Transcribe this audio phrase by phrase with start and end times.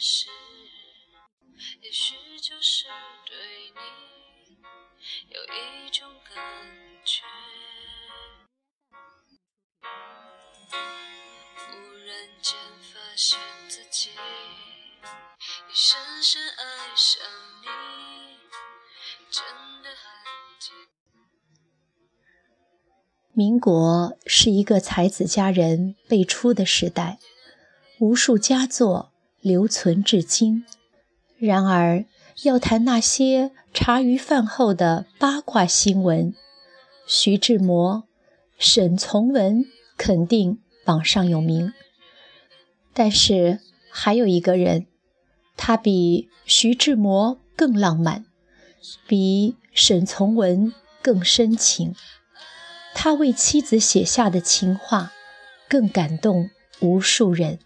[0.00, 0.28] 始，
[1.82, 2.86] 也许就是
[3.26, 3.36] 对
[3.76, 3.80] 你
[5.28, 6.42] 有一种感
[7.04, 7.22] 觉。
[11.58, 11.68] 忽
[12.06, 13.38] 然间发现
[13.68, 17.22] 自己已深深爱上
[17.60, 17.66] 你，
[19.30, 19.44] 真
[19.82, 20.00] 的很
[20.58, 20.74] 简
[23.34, 27.18] 民国是一个才子佳人辈出的时代，
[27.98, 29.09] 无数佳作
[29.40, 30.64] 留存至今。
[31.38, 32.04] 然而，
[32.42, 36.34] 要谈那些茶余饭后的八卦新闻，
[37.06, 38.04] 徐志摩、
[38.58, 39.64] 沈从文
[39.96, 41.72] 肯定榜上有名。
[42.92, 44.86] 但是，还有一个人，
[45.56, 48.26] 他比徐志摩更浪漫，
[49.06, 51.94] 比沈从文更深情。
[52.94, 55.12] 他为妻子写下的情话，
[55.68, 57.58] 更感动无数人。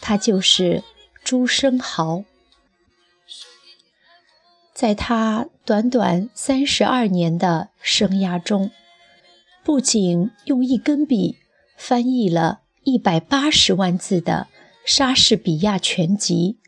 [0.00, 0.82] 他就是
[1.22, 2.24] 朱生豪。
[4.72, 8.70] 在他短短三十二年的生涯中，
[9.62, 11.38] 不仅用一根笔
[11.76, 14.48] 翻译了一百八十万字的
[14.84, 16.58] 莎士比亚全集，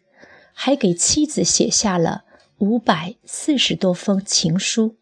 [0.55, 2.25] 还给妻子写下了
[2.59, 4.97] 五百四十多封情书。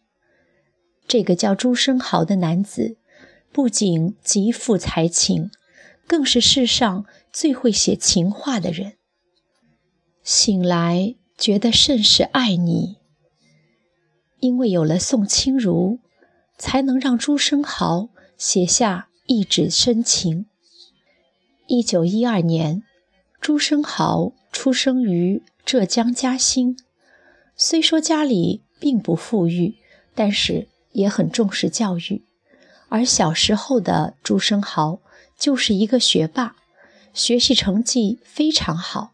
[1.06, 2.96] 这个叫朱生豪的男子，
[3.52, 5.50] 不仅极富才情，
[6.06, 8.94] 更是世上最会写情话的人。
[10.22, 12.96] 醒来觉得甚是爱你，
[14.38, 15.98] 因为有了宋清如，
[16.56, 20.46] 才能让朱生豪写下一纸深情。
[21.66, 22.84] 一九一二年，
[23.40, 26.78] 朱生豪出生于浙江嘉兴，
[27.56, 29.74] 虽说家里并不富裕，
[30.14, 30.68] 但是。
[30.94, 32.22] 也很重视教育，
[32.88, 35.00] 而小时候的朱生豪
[35.36, 36.54] 就是一个学霸，
[37.14, 39.12] 学习成绩非常好。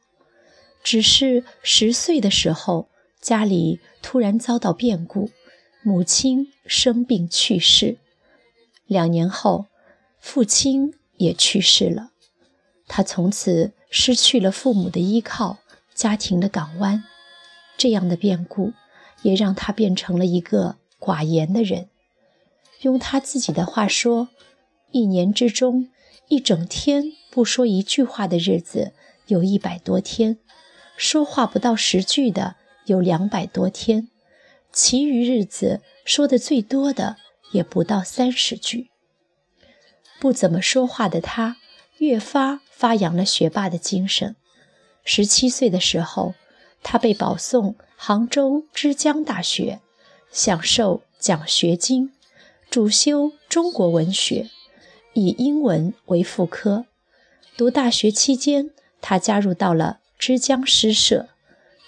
[0.83, 2.89] 只是十岁的时候，
[3.21, 5.31] 家里突然遭到变故，
[5.85, 7.99] 母亲生病去世。
[8.87, 9.67] 两年后，
[10.19, 12.11] 父亲也去世了，
[12.89, 15.59] 他从此失去了父母的依靠，
[15.95, 17.05] 家庭的港湾。
[17.77, 18.73] 这样的变故
[19.23, 20.77] 也让他变成了一个。
[21.01, 21.89] 寡言的人，
[22.83, 24.29] 用他自己的话说，
[24.91, 25.89] 一年之中，
[26.29, 28.93] 一整天不说一句话的日子
[29.27, 30.39] 有一百多天，
[30.97, 34.09] 说话不到十句的有两百多天，
[34.73, 37.17] 其余日子说的最多的
[37.53, 38.91] 也不到三十句。
[40.21, 41.57] 不怎么说话的他，
[41.99, 44.37] 越发发扬了学霸的精神。
[45.05, 46.35] 十七岁的时候，
[46.83, 49.81] 他被保送杭州之江大学。
[50.33, 52.13] 享受奖学金，
[52.71, 54.49] 主修中国文学，
[55.13, 56.87] 以英文为副科。
[57.57, 61.29] 读大学期间，他加入到了枝江诗社。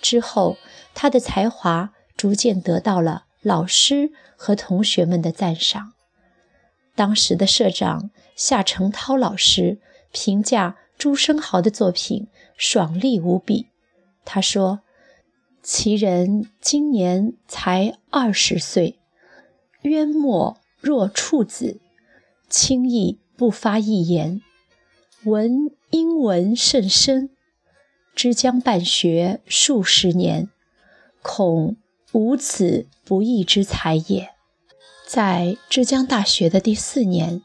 [0.00, 0.56] 之后，
[0.94, 5.92] 他的才华逐渐得到了老师和同学们的赞赏。
[6.94, 9.78] 当时的社长夏承焘老师
[10.10, 13.68] 评价朱生豪的作品爽利无比，
[14.24, 14.80] 他说。
[15.64, 18.98] 其人今年才二十岁，
[19.82, 21.80] 渊墨若处子，
[22.48, 24.42] 轻易不发一言。
[25.24, 27.30] 闻英文甚深，
[28.12, 30.48] 之将办学数十年，
[31.22, 31.76] 恐
[32.10, 34.30] 无此不义之才也。
[35.06, 37.40] 在之江大学的第四年，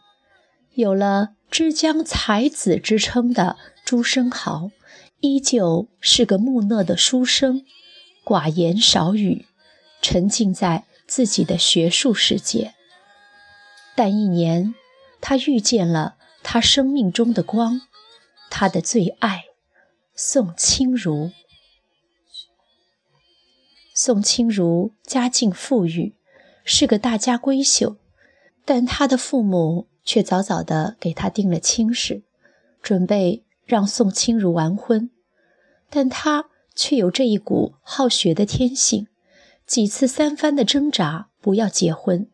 [0.73, 4.71] 有了“之江才子”之称的朱生豪，
[5.19, 7.63] 依旧是个木讷的书生。
[8.25, 9.45] 寡言少语，
[10.01, 12.73] 沉浸在自己的学术世界。
[13.95, 14.73] 但一年，
[15.21, 16.16] 他遇见了
[16.49, 17.81] 他生命中的光，
[18.49, 19.43] 他的最爱
[20.15, 21.31] 宋清如。
[23.93, 26.15] 宋清如家境富裕，
[26.63, 27.97] 是个大家闺秀，
[28.63, 32.23] 但他的父母却早早地给他定了亲事，
[32.81, 35.11] 准备让宋清如完婚，
[35.89, 36.45] 但他。
[36.79, 39.07] 却有这一股好学的天性，
[39.65, 42.29] 几次三番的挣扎，不要结婚，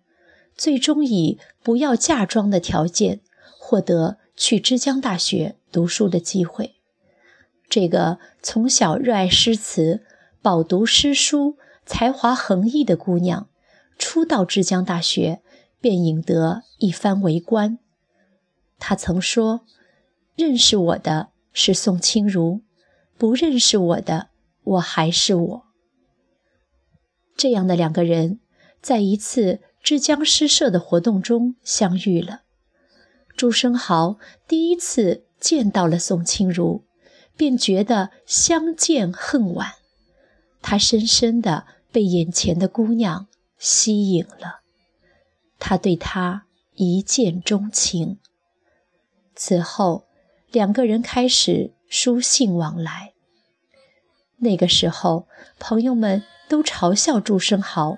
[0.54, 3.22] 最终以不要嫁妆的条件
[3.74, 6.76] 获得去之江大学读书的机会。
[7.68, 10.04] 这个从小热爱诗词、
[10.44, 13.50] 饱读诗书、才华横溢的姑娘，
[13.98, 15.42] 初到之江大学
[15.82, 17.80] 便引得一番围观。
[18.78, 19.66] 她曾说
[20.38, 22.62] ：“认识我的是宋清如，
[23.18, 24.28] 不认识我的。”
[24.66, 25.64] 我还是我。
[27.36, 28.40] 这样的两个人，
[28.84, 32.43] 在一次之江诗社的活动中相遇了。
[33.36, 36.84] 朱生豪第一次见到了宋清如，
[37.36, 39.74] 便觉得相见恨晚。
[40.62, 43.28] 他深深地被眼前的姑娘
[43.58, 44.62] 吸引了，
[45.60, 46.46] 他对她
[46.76, 48.20] 一见钟情。
[49.36, 50.06] 此后，
[50.52, 53.14] 两个人开始书信往来。
[54.38, 55.28] 那个时候，
[55.60, 57.98] 朋友们都嘲笑朱生豪，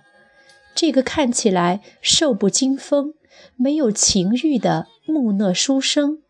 [0.73, 3.13] 这个看起来瘦不惊风、
[3.55, 6.21] 没有情欲的木讷书生，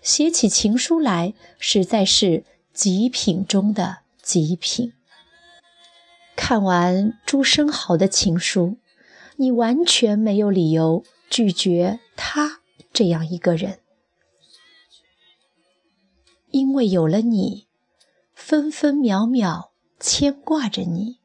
[0.00, 4.92] 写起情书来实在是极品中的极品。
[6.34, 8.78] 看完朱生豪的情书，
[9.36, 12.60] 你完全没有理由拒绝他
[12.92, 13.80] 这样一个人，
[16.50, 17.66] 因为有了你，
[18.34, 21.18] 分分秒秒牵挂着你。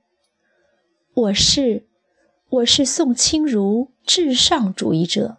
[1.14, 1.88] 我是，
[2.50, 5.38] 我是宋清如至上主义者。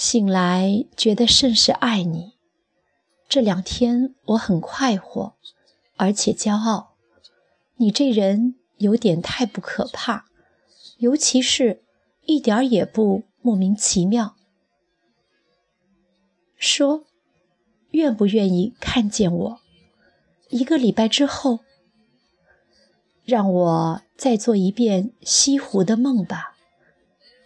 [0.00, 2.32] 醒来觉得甚是爱你，
[3.28, 5.34] 这两天我很快活，
[5.98, 6.94] 而且骄傲。
[7.76, 10.24] 你这人有点太不可怕，
[10.96, 11.82] 尤其是
[12.24, 14.36] 一点儿也不莫名其妙。
[16.56, 17.04] 说，
[17.90, 19.60] 愿不愿意看见我？
[20.48, 21.60] 一个礼拜之后，
[23.22, 26.56] 让我再做一遍西湖的梦吧。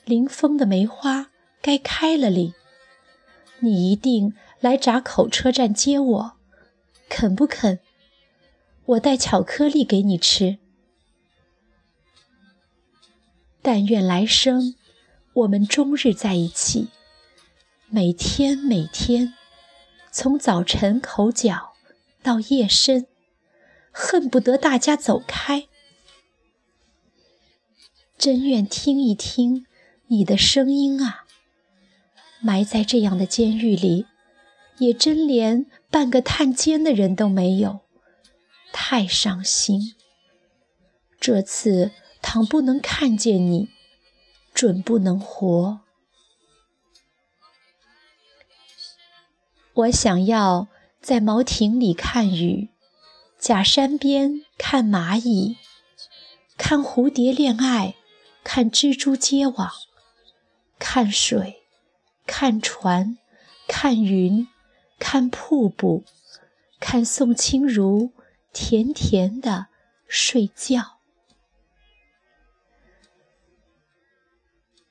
[0.05, 1.33] 临风的梅花
[1.65, 2.53] 该开了哩，
[3.61, 6.33] 你一定来闸口车站接我，
[7.09, 7.79] 肯不肯？
[8.85, 10.59] 我带巧克力给你吃。
[13.63, 14.75] 但愿来生
[15.33, 16.89] 我们终日在一起，
[17.89, 19.33] 每天每天，
[20.13, 21.73] 从早晨口角
[22.23, 23.07] 到夜深，
[23.91, 25.67] 恨不得大家走开。
[28.19, 29.65] 真愿听一听
[30.09, 31.24] 你的声音啊！
[32.45, 34.05] 埋在这样的监狱里，
[34.77, 37.81] 也真连半个探监的人都没有。
[38.71, 39.95] 太伤心。
[41.19, 43.71] 这次倘不能看见你，
[44.53, 45.81] 准不能活。
[49.73, 50.69] 我想要
[51.01, 52.69] 在茅亭里看雨，
[53.39, 55.57] 假山边看蚂蚁，
[56.59, 57.95] 看蝴蝶恋爱，
[58.45, 59.73] 看蜘蛛结网，
[60.79, 61.64] 看水，
[62.27, 63.19] 看船，
[63.69, 64.47] 看云，
[64.99, 66.05] 看瀑布，
[66.81, 68.13] 看宋清如。
[68.57, 69.67] 甜甜的
[70.07, 71.01] 睡觉，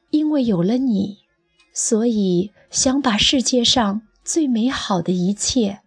[0.09, 1.19] 因为有了你，
[1.74, 5.79] 所以想把世界上最美好的一切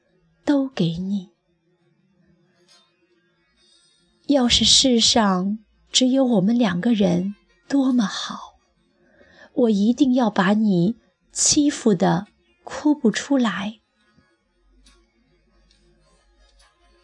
[0.42, 1.28] 都给你。
[4.28, 5.58] 要是世上
[5.92, 7.34] 只有我们两个人，
[7.68, 8.54] 多么好！
[9.52, 10.96] 我一定要把你
[11.36, 12.28] 欺负的
[12.64, 13.80] 哭不出来。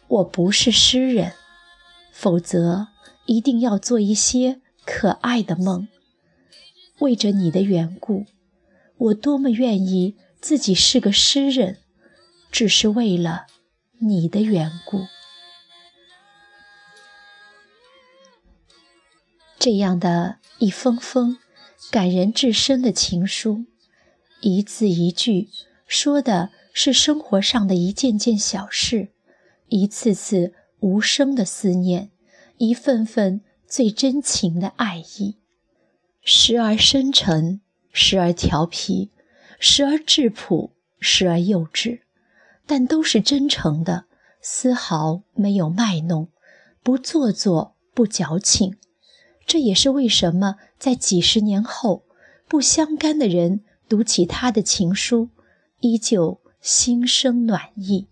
[0.07, 1.33] 我不是诗人，
[2.11, 2.87] 否则
[3.27, 5.87] 一定要做一些可爱的梦。
[6.97, 8.25] 为着你的缘故，
[8.97, 11.77] 我多么愿意自己是个诗人，
[12.51, 13.45] 只是为了
[13.99, 15.05] 你的缘故。
[19.59, 21.37] 这样的一封封
[21.91, 23.65] 感人至深的情书，
[24.43, 25.47] 一字一句
[25.87, 29.09] 说的是生活上的一件件小事。
[29.69, 32.11] 一次次无声的思念，
[32.57, 35.37] 一份份最真情的爱意，
[36.23, 37.61] 时而深沉，
[37.93, 39.11] 时而调皮，
[39.59, 42.01] 时而质朴，时而幼稚，
[42.67, 44.05] 但都是真诚的，
[44.41, 46.27] 丝毫没有卖弄，
[46.83, 48.75] 不做作，不矫情。
[49.47, 52.03] 这也是为什么在几十年后，
[52.49, 55.29] 不相干的人读起他的情书，
[55.79, 58.07] 依旧心生暖意。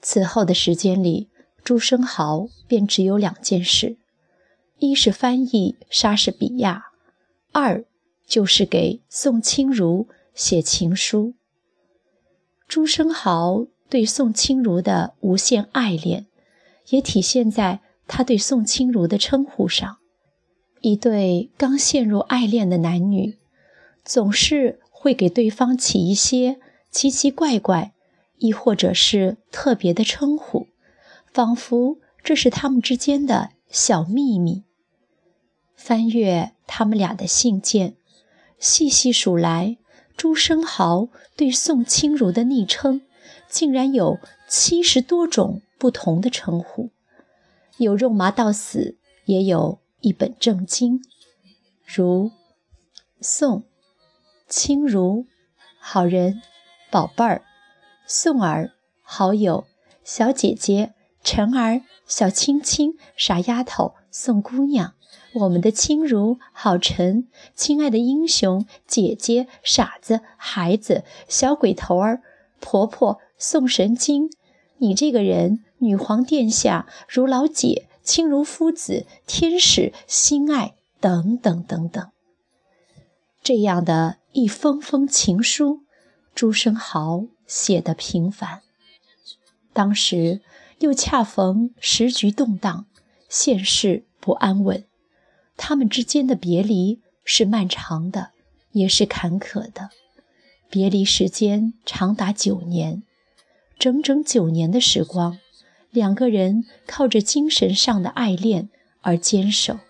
[0.00, 1.28] 此后的时间里，
[1.64, 3.96] 朱生豪便只有两件事：
[4.78, 6.86] 一是翻译莎士比亚，
[7.52, 7.84] 二
[8.26, 11.34] 就是给宋清如写情书。
[12.66, 16.26] 朱生豪对宋清如的无限爱恋，
[16.88, 19.98] 也体现在他对宋清如的称呼上。
[20.80, 23.38] 一对刚陷入爱恋的男女，
[24.04, 26.58] 总是会给对方起一些
[26.90, 27.92] 奇奇怪怪。
[28.38, 30.66] 亦或者是特别的称呼，
[31.32, 34.64] 仿佛这是他们之间的小秘密。
[35.76, 37.94] 翻阅他们俩的信件，
[38.58, 39.78] 细细数来，
[40.16, 43.02] 朱生豪对宋清如的昵称
[43.48, 44.18] 竟然有
[44.48, 46.90] 七十多种不同的称呼，
[47.76, 51.00] 有肉麻到死，也有一本正经，
[51.86, 52.32] 如
[53.20, 53.62] 宋
[54.54, 55.24] 清如、
[55.80, 56.42] 好人、
[56.90, 57.40] 宝贝儿。
[58.06, 59.64] 宋儿、好友、
[60.04, 60.92] 小姐姐、
[61.24, 64.92] 晨儿、小青青、傻丫头、宋姑娘。
[65.32, 72.20] 我们的亲如好臣，亲爱的英雄姐姐，傻子孩子，小鬼头儿，
[72.60, 74.30] 婆婆送神经，
[74.76, 82.11] 你这个人，女皇殿下如老姐，亲如夫子，天使心爱等等等等，
[83.42, 85.80] 这样的一封封情书，
[86.32, 88.62] 朱生豪写的平凡。
[89.72, 90.40] 当时
[90.78, 92.86] 又恰逢时局动荡，
[93.28, 94.84] 现世不安稳。
[95.56, 98.30] 他们之间的别离是漫长的，
[98.70, 99.90] 也是坎坷的。
[100.70, 103.02] 别离时间长达九年，
[103.76, 105.38] 整整九年的时光，
[105.90, 108.70] 两个人靠着精神上的爱恋
[109.00, 109.80] 而坚守。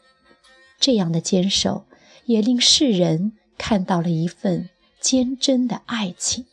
[0.81, 1.85] 这样的坚守，
[2.25, 4.69] 也令世人看到了一份
[5.01, 6.47] 坚贞的爱情。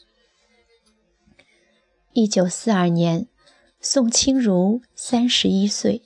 [2.14, 3.28] 一九四二年，
[3.80, 6.02] 宋清如三十一岁，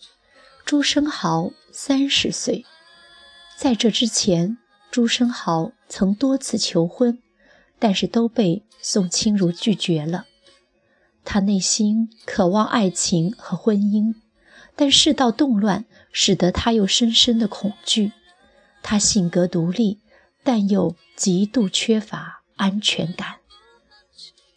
[0.65, 2.65] 朱生豪三十岁。
[3.57, 4.57] 在这之前，
[4.91, 7.19] 朱生豪曾多次求婚，
[7.79, 10.25] 但是都被宋清如拒绝了。
[11.25, 14.13] 他内心渴望爱情和婚姻，
[14.75, 18.12] 但世道动乱使得他又深深的恐惧。
[18.81, 20.00] 他性格独立，
[20.43, 23.38] 但又极度缺乏安全感。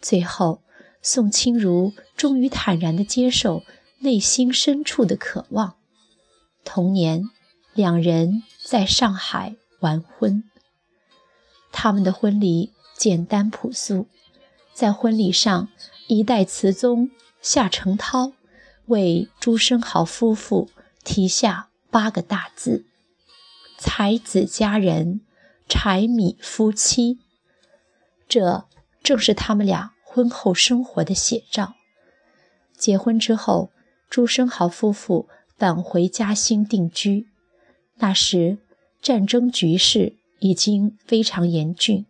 [0.00, 0.62] 最后，
[1.00, 3.62] 宋清如终于坦然地接受
[4.00, 5.76] 内心深处的渴望。
[6.64, 7.30] 同年，
[7.74, 8.42] 两人。
[8.66, 10.42] 在上海完婚，
[11.70, 14.08] 他们的婚礼简单朴素。
[14.74, 15.68] 在婚礼上，
[16.08, 18.32] 一代词宗夏承焘
[18.86, 20.68] 为朱生豪夫妇
[21.04, 22.86] 题下八个大字
[23.78, 25.20] ：“才子佳人，
[25.68, 27.18] 柴米夫妻。”
[28.28, 28.66] 这
[29.02, 31.74] 正是他们俩婚后生活的写照。
[32.76, 33.70] 结婚之后，
[34.10, 37.28] 朱生豪夫妇返回嘉兴定居。
[37.96, 38.58] 那时，
[39.00, 42.04] 战争局势已经非常严峻，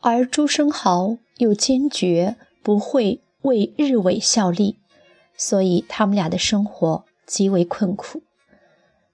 [0.00, 4.78] 而朱生豪又坚决不会为日伪效力，
[5.36, 8.22] 所以他们俩的生活极为困苦。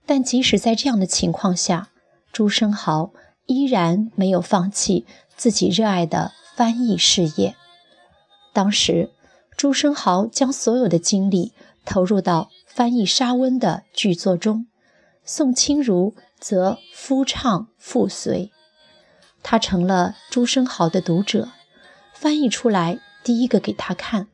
[0.07, 1.91] 但即使在这样的情况下，
[2.33, 3.13] 朱生豪
[3.51, 5.05] 依然没有放弃
[5.37, 7.57] 自己热爱的翻译事业。
[8.53, 9.11] 当时，
[9.57, 11.53] 朱生豪将所有的精力
[11.85, 14.67] 投入到翻译沙温的剧作中。
[15.25, 18.53] 宋清如则夫唱妇随，
[19.43, 21.49] 他成了朱生豪的读者，
[22.15, 24.29] 翻译出来第一个给他看，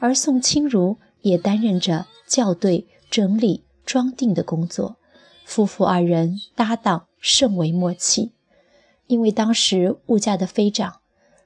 [0.00, 4.96] 而宋清如也担任着校对、整理、装订的工作，
[5.46, 8.32] 夫妇二人搭档甚为默契。
[9.10, 11.00] 因为当时物价的飞涨，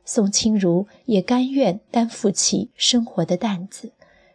[0.04, 3.92] 宋清如也甘愿担负起生活的担子，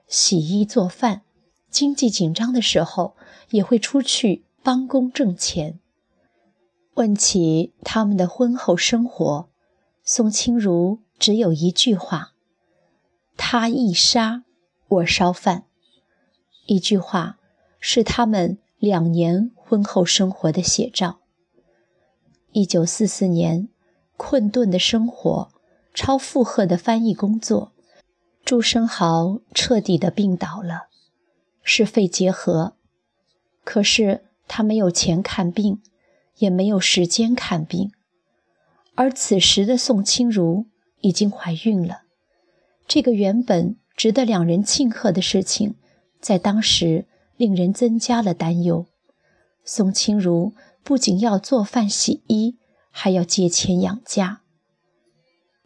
[0.08, 1.22] 洗衣做饭。
[1.70, 3.16] 经济紧张的时候，
[3.52, 5.80] 也会出去帮工挣钱。
[6.96, 9.48] 问起他们的婚后生活，
[10.04, 12.34] 宋清如只有一句话
[13.38, 14.44] ：“他一杀，
[14.88, 15.66] 我烧饭。”
[16.66, 17.38] 一句话
[17.80, 21.20] 是他们两年婚后生活的写照。
[22.52, 23.70] 一九四四年，
[24.18, 25.50] 困顿的生活，
[25.94, 27.74] 超负荷的翻译工作，
[28.44, 30.88] 朱生豪彻底的病倒了。
[31.62, 32.74] 是肺结核，
[33.64, 35.82] 可是他没有钱看病，
[36.38, 37.92] 也没有时间看病。
[38.96, 40.66] 而此时的宋清如
[41.02, 42.02] 已经怀孕了，
[42.88, 45.76] 这个原本值得两人庆贺的事情，
[46.20, 47.06] 在当时
[47.38, 48.88] 令人增加了担忧。
[49.64, 50.54] 宋清如
[50.90, 52.58] 不仅要做饭洗衣，
[52.90, 54.42] 还要借钱养家，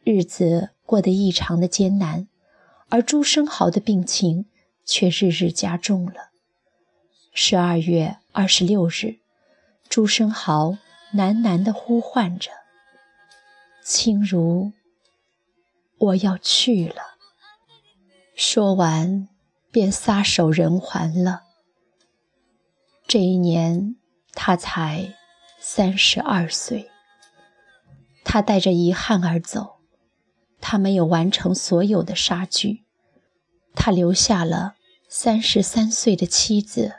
[0.03, 2.27] 日子过得异常的艰难。
[2.89, 4.47] 而朱生豪的病情。
[4.85, 6.31] 却日日加重了。
[7.33, 9.19] 十二月二十六日，
[9.87, 10.77] 朱生豪
[11.13, 12.51] 喃喃地呼唤着
[13.81, 14.73] ：“清如，
[15.99, 17.15] 我要去了。”
[18.35, 19.29] 说完，
[19.71, 21.43] 便撒手人寰了。
[23.07, 23.95] 这一年，
[24.33, 25.15] 他才
[25.59, 26.89] 三十二岁。
[28.25, 29.77] 他带着遗憾而走，
[30.59, 32.83] 他没有完成所有的杀剧。
[33.75, 34.75] 他留下了
[35.09, 36.95] 三十三岁的妻子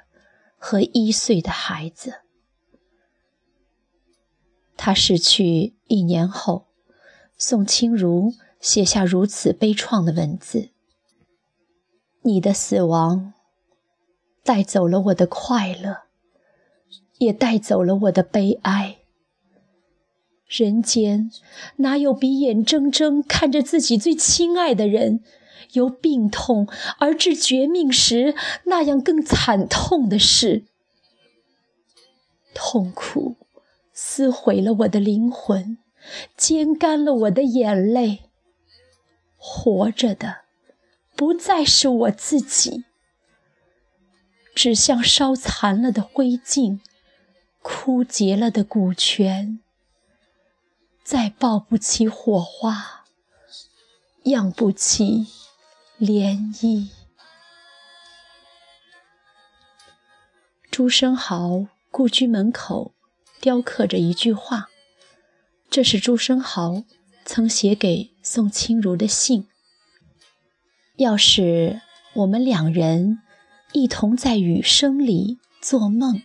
[0.59, 2.23] 和一岁的孩子。
[4.76, 6.67] 他逝去一年后，
[7.38, 10.71] 宋清如写下如此悲怆的文字
[12.23, 13.33] ：“你的死亡
[14.43, 16.03] 带走了我的快乐，
[17.18, 18.99] 也带走了我的悲哀。
[20.47, 21.30] 人间
[21.76, 25.23] 哪有比眼睁睁看着自己最亲爱的人？”
[25.73, 26.68] 由病痛
[26.99, 30.64] 而至绝命时那样更惨痛的事。
[32.54, 33.37] 痛苦
[33.92, 35.78] 撕毁了我的灵魂，
[36.37, 38.21] 煎干了我的眼泪。
[39.37, 40.42] 活着的
[41.16, 42.85] 不再是我自己，
[44.54, 46.78] 只像烧残了的灰烬，
[47.66, 49.59] 枯竭了的古泉，
[51.02, 53.06] 再抱不起火花，
[54.25, 55.28] 漾不起
[55.99, 56.90] 涟漪。
[60.71, 62.92] 朱生豪故居门口
[63.40, 64.68] 雕刻着一句话，
[65.71, 66.85] 这是朱生豪。
[67.25, 69.49] 曾写给宋清如的信。
[70.97, 71.80] 要是
[72.12, 73.23] 我们两人
[73.73, 76.23] 一同在雨声里做梦，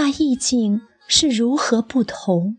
[0.00, 2.56] 那意境是如何不同？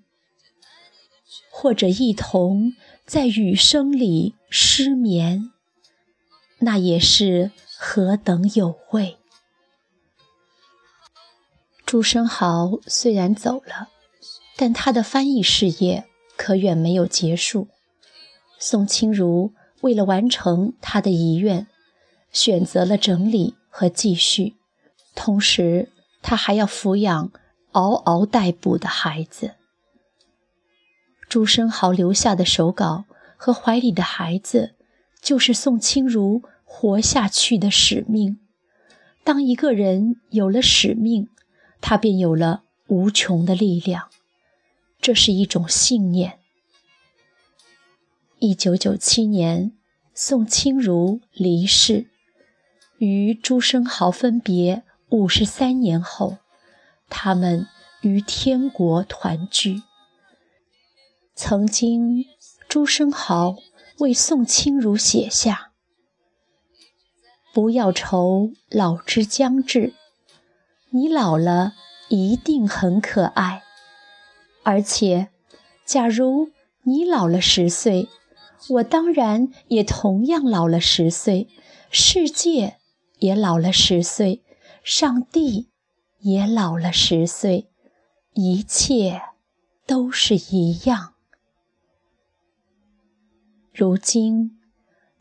[1.52, 2.74] 或者一同
[3.08, 5.52] 在雨声里失眠，
[6.60, 9.18] 那也是何等有味。
[11.84, 13.90] 朱生豪虽然走了，
[14.56, 16.06] 但他的翻译事业。
[16.38, 17.68] 可远没有结束。
[18.60, 21.68] 宋清如为了完成他的遗愿，
[22.32, 24.56] 选择了整理和继续，
[25.14, 25.90] 同时
[26.22, 27.32] 他还要抚养
[27.72, 29.56] 嗷嗷待哺的孩子。
[31.28, 33.06] 朱生豪留下的手稿
[33.38, 34.76] 和怀里的孩子，
[35.22, 38.38] 就是宋清如活下去的使命。
[39.24, 41.30] 当一个人有了使命，
[41.80, 44.10] 他便有了无穷的力量。
[45.00, 46.40] 这是一种信念。
[48.40, 49.72] 一九九七年，
[50.14, 52.08] 宋清如离世，
[52.98, 56.38] 与朱生豪分别五十三年后，
[57.10, 57.68] 他们
[58.00, 59.82] 于天国团聚。
[61.36, 62.24] 曾经，
[62.70, 63.58] 朱生豪
[64.00, 65.74] 为宋清如写下
[67.54, 69.94] ：“不要愁老之将至，
[70.92, 71.74] 你老了
[72.08, 73.64] 一定很可爱。”
[74.64, 75.28] 而且，
[75.86, 76.52] 假如
[76.84, 78.08] 你老了十岁，
[78.70, 81.50] 我当然也同样老了十岁，
[81.90, 82.78] 世界
[83.20, 84.42] 也老了十岁，
[84.84, 85.70] 上帝
[86.20, 87.70] 也老了十岁，
[88.34, 89.22] 一切
[89.86, 91.14] 都是一样。
[93.74, 94.60] 如今，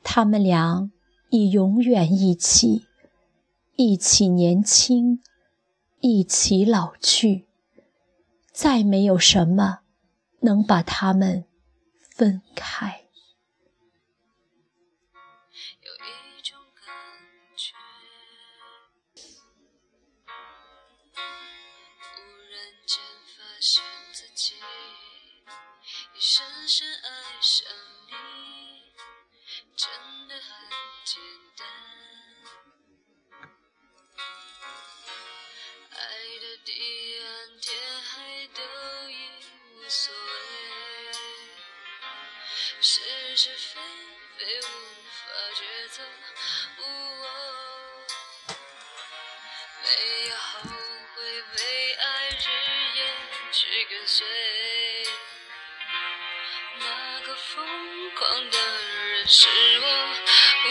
[0.02, 0.90] 他们俩
[1.30, 2.86] 已永远一起，
[3.76, 5.22] 一起年轻，
[6.00, 7.46] 一起老去。
[8.52, 9.80] 再没有什么
[10.40, 11.44] 能把他们
[12.10, 12.99] 分开。
[23.60, 23.82] 现
[24.14, 24.54] 自己
[26.14, 27.10] 已深深爱
[27.42, 27.70] 上
[28.08, 28.14] 你，
[29.76, 29.90] 真
[30.28, 30.50] 的很
[31.04, 31.20] 简
[31.58, 31.66] 单。
[35.90, 35.98] 爱
[36.40, 38.62] 的地暗天黑都
[39.10, 39.12] 已
[39.44, 39.86] 无。
[39.90, 40.30] 所谓
[42.80, 43.78] 是是非
[44.38, 45.20] 非无法
[45.54, 46.02] 抉择，
[49.82, 49.86] 没
[50.28, 50.60] 有后
[51.14, 51.89] 悔，为
[53.52, 54.24] 去跟随，
[56.78, 59.48] 那个疯狂的人是
[59.80, 59.86] 我。
[60.66, 60.70] 一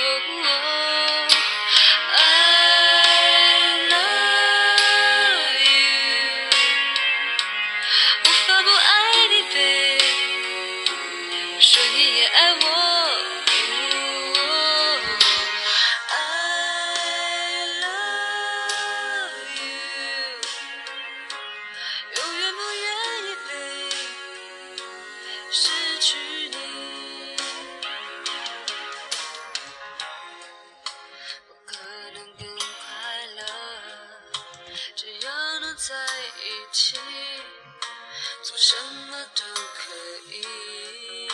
[34.95, 35.95] 只要能在
[36.37, 36.97] 一起
[38.43, 38.75] 做什
[39.09, 39.43] 么都
[39.75, 39.93] 可
[40.31, 41.29] 以。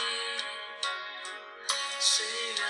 [1.99, 2.25] 虽
[2.57, 2.67] 然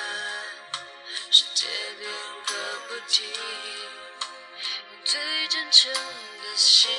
[1.31, 1.67] 世界
[1.99, 2.09] 变
[2.45, 2.53] 个
[2.87, 6.89] 不停用最真诚的心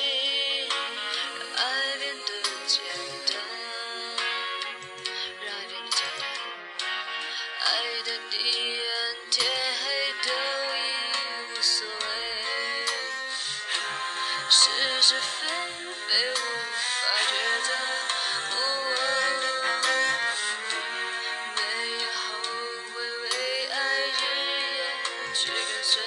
[15.08, 15.46] 是非
[16.08, 17.32] 被我发觉
[17.68, 17.70] 的，
[18.56, 18.58] 喔，
[21.54, 21.58] 没
[22.02, 22.18] 有后
[22.92, 23.24] 悔，为
[23.68, 23.74] 爱
[24.08, 24.18] 日
[24.74, 24.82] 夜
[25.32, 26.02] 去跟随。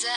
[0.00, 0.08] 一直